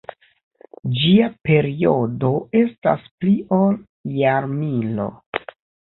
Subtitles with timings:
[1.01, 3.79] Ĝia periodo estas pli ol
[4.21, 5.07] jarmilo.